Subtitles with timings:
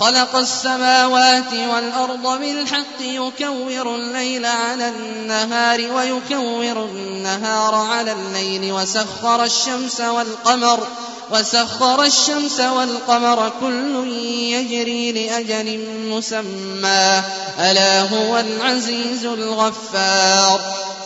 [0.00, 10.86] خلق السماوات والأرض بالحق يكور الليل على النهار ويكور النهار على الليل وسخر الشمس والقمر
[11.30, 14.08] وسخر الشمس والقمر كل
[14.52, 17.22] يجري لأجل مسمى.
[17.58, 20.60] ألا هو العزيز الغفار.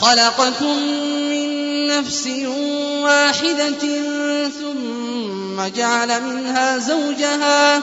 [0.00, 0.78] خلقكم
[1.30, 2.26] من نفس
[3.02, 3.84] واحدة
[4.48, 7.82] ثم جعل منها زوجها.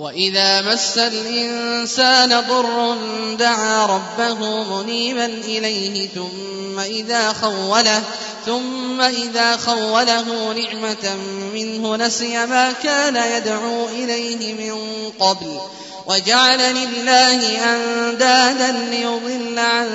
[0.00, 2.96] وإذا مس الإنسان ضر
[3.38, 8.02] دعا ربه منيبا إليه ثم إذا خوله
[8.46, 11.16] ثم إذا خوله نعمة
[11.54, 14.78] منه نسي ما كان يدعو إليه من
[15.20, 15.60] قبل
[16.06, 19.88] وجعل لله أندادا ليضل عن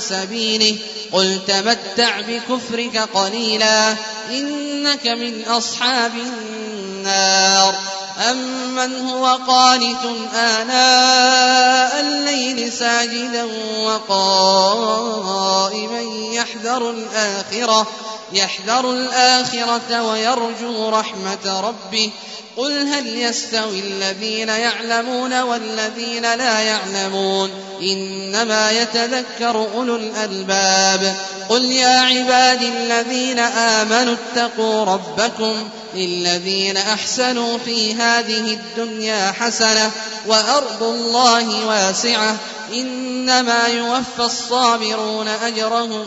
[0.00, 0.76] سبيله
[1.12, 3.94] قل تمتع بكفرك قليلا
[4.30, 13.44] إنك من أصحاب النار أمن هو قانت آناء الليل ساجدا
[13.78, 16.00] وقائما
[16.32, 17.86] يحذر الآخرة
[18.32, 22.10] يحذر الآخرة ويرجو رحمة ربه
[22.56, 27.50] قل هل يستوي الذين يعلمون والذين لا يعلمون
[27.82, 31.16] إنما يتذكر أولو الألباب
[31.48, 35.54] قل يا عبادي الذين آمنوا اتقوا ربكم
[35.94, 39.90] للذين أحسنوا في هذه الدنيا حسنة
[40.26, 42.36] وأرض الله واسعة
[42.72, 46.04] إنما يوفى الصابرون أجرهم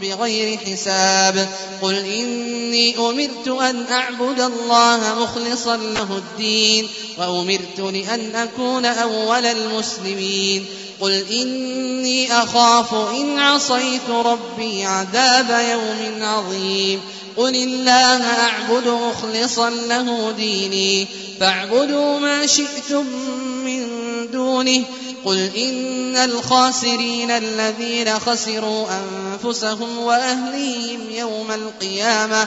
[0.00, 1.48] بغير حساب
[1.82, 6.88] قل إني أمرت أن أعبد الله مخلصا له الدين
[7.18, 10.64] وأمرت لأن أكون أول المسلمين
[11.00, 17.00] قل إني أخاف إن عصيت ربي عذاب يوم عظيم
[17.36, 21.06] قل الله أعبد مخلصا له ديني
[21.40, 23.06] فاعبدوا ما شئتم
[23.64, 23.86] من
[24.32, 24.84] دونه
[25.24, 32.46] قل إن الخاسرين الذين خسروا أنفسهم وأهليهم يوم القيامة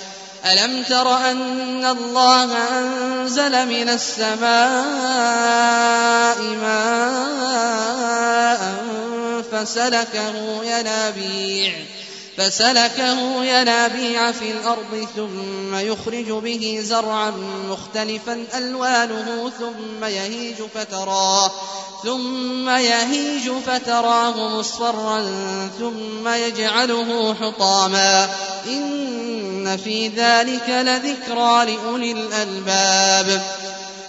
[0.45, 4.41] ألم تر أن الله أنزل من السماء
[6.61, 7.41] ماء
[9.51, 11.73] فسلكه ينابيع
[12.37, 17.33] فسلكه ينابيع في الأرض ثم يخرج به زرعا
[17.69, 21.51] مختلفا ألوانه ثم يهيج فتراه
[22.03, 25.21] ثم يهيج فتراه مصفرا
[25.79, 28.29] ثم يجعله حطاما
[28.67, 33.41] إن في ذلك لذكرى لأولي الألباب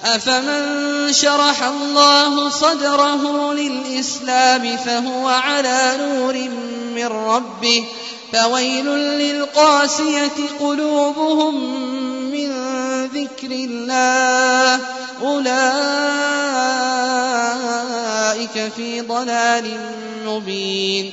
[0.05, 6.35] أفمن شرح الله صدره للإسلام فهو على نور
[6.95, 7.85] من ربه
[8.33, 11.55] فويل للقاسية قلوبهم
[12.31, 12.53] من
[13.07, 14.81] ذكر الله
[15.23, 15.63] أولئك
[18.77, 19.81] في ضلال
[20.27, 21.13] مبين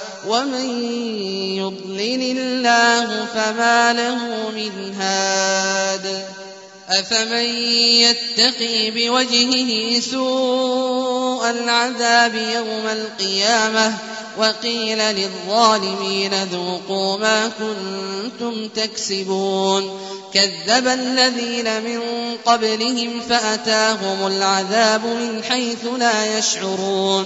[0.27, 0.83] ومن
[1.57, 6.25] يضلل الله فما له من هاد
[6.89, 7.45] أفمن
[7.75, 13.93] يتقي بوجهه سوء العذاب يوم القيامة
[14.37, 19.99] وقيل للظالمين ذوقوا ما كنتم تكسبون
[20.33, 22.01] كذب الذين من
[22.45, 27.25] قبلهم فأتاهم العذاب من حيث لا يشعرون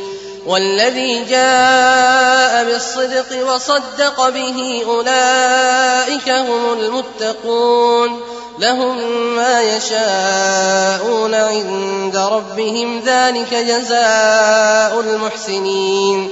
[0.45, 8.21] والذي جاء بالصدق وصدق به أولئك هم المتقون.
[8.59, 8.97] لهم
[9.35, 16.31] ما يشاءون عند ربهم ذلك جزاء المحسنين.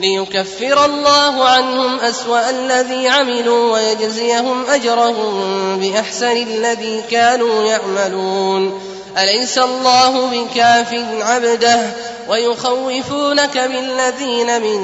[0.00, 8.80] ليكفر الله عنهم أسوأ الذي عملوا ويجزيهم أجرهم بأحسن الذي كانوا يعملون.
[9.18, 11.80] أليس الله بكاف عبده؟
[12.28, 14.80] ويخوفونك بالذين من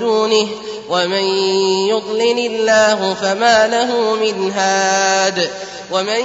[0.00, 0.48] دونه
[0.88, 1.24] ومن
[1.88, 5.50] يضلل الله فما له من هاد
[5.92, 6.24] ومن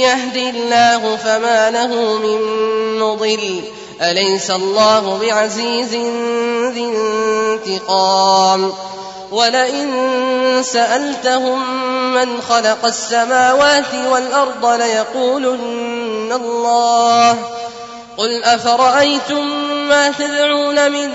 [0.00, 2.38] يهد الله فما له من
[2.98, 3.62] مضل
[4.02, 5.94] أليس الله بعزيز
[6.74, 8.72] ذي انتقام
[9.32, 17.57] ولئن سألتهم من خلق السماوات والأرض ليقولن الله
[18.18, 19.46] قل أفرأيتم
[19.88, 21.10] ما تدعون من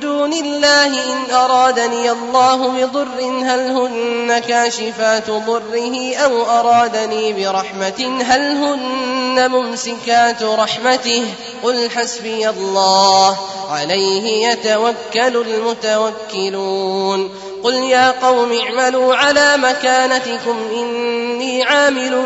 [0.00, 9.50] دون الله إن أرادني الله بضر هل هن كاشفات ضره أو أرادني برحمة هل هن
[9.50, 11.24] ممسكات رحمته
[11.62, 13.38] قل حسبي الله
[13.70, 17.30] عليه يتوكل المتوكلون
[17.64, 22.22] قل يا قوم اعملوا على مكانتكم إني عامل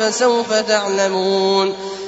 [0.00, 1.95] فسوف تعلمون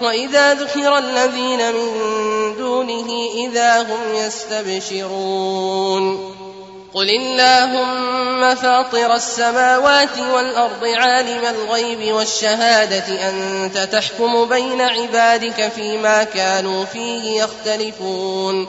[0.00, 1.90] وإذا ذكر الذين من
[2.56, 5.54] دونه إذا هم يستبشرون
[6.94, 17.42] قل اللهم فاطر السماوات والأرض عالم الغيب والشهادة أنت تحكم بين عبادك فيما كانوا فيه
[17.42, 18.68] يختلفون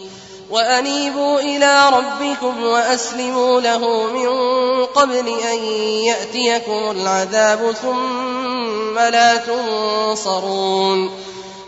[0.51, 4.29] وأنيبوا إلى ربكم وأسلموا له من
[4.85, 5.63] قبل أن
[6.05, 11.11] يأتيكم العذاب ثم لا تنصرون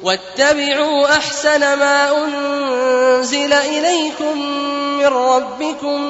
[0.03, 4.37] واتبعوا أحسن ما أنزل إليكم
[4.97, 6.01] من ربكم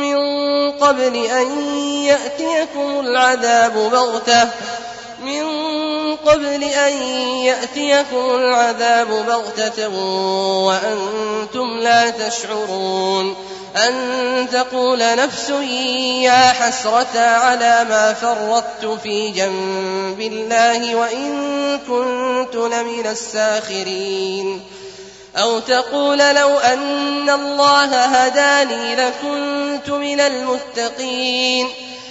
[0.00, 0.16] من
[0.70, 1.68] قبل أن
[2.04, 4.48] يأتيكم العذاب بغتة
[5.24, 5.42] من
[6.24, 6.92] قبل أن
[7.42, 9.88] يأتيكم العذاب بغتة
[10.64, 13.36] وأنتم لا تشعرون
[13.76, 15.50] أن تقول نفس
[16.20, 24.62] يا حسرة على ما فرطت في جنب الله وإن كنت لمن الساخرين
[25.36, 31.68] أو تقول لو أن الله هداني لكنت من المتقين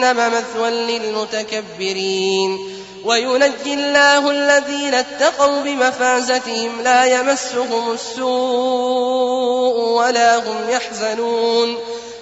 [0.00, 2.58] مثوى للمتكبرين.
[3.04, 11.76] وينجي الله الذين اتقوا بمفازتهم لا يمسهم السوء ولا هم يحزنون.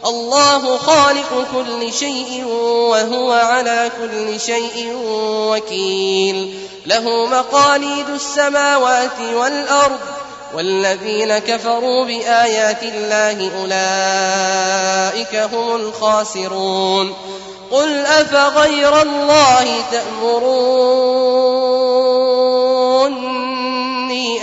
[0.07, 2.45] الله خالق كل شيء
[2.91, 4.93] وهو على كل شيء
[5.25, 6.55] وكيل.
[6.87, 10.01] له مقاليد السماوات والأرض.
[10.55, 17.15] والذين كفروا بآيات الله أولئك هم الخاسرون.
[17.71, 20.85] قل أفغير الله تأمروني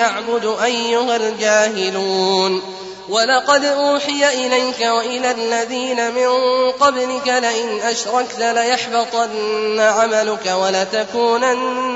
[0.02, 2.62] أعبد أيها الجاهلون
[3.10, 6.28] ولقد أوحي إليك وإلى الذين من
[6.72, 11.92] قبلك لئن أشركت ليحبطن عملك ولتكونن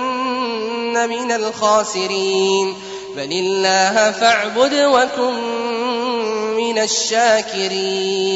[1.09, 2.75] من الخاسرين
[3.15, 5.33] بل الله فاعبد وكن
[6.57, 8.35] من الشاكرين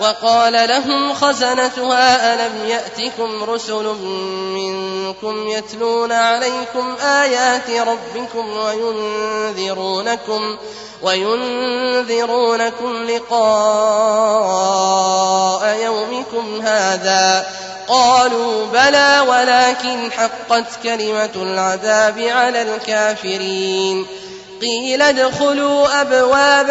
[0.00, 3.84] وقال لهم خزنتها ألم يأتكم رسل
[4.54, 10.56] منكم يتلون عليكم آيات ربكم وينذرونكم
[11.02, 13.36] وينذرونكم لقاء
[15.82, 17.46] يومكم هذا.
[17.88, 24.06] قالوا بلى ولكن حقت كلمة العذاب على الكافرين.
[24.60, 26.70] قيل ادخلوا أبواب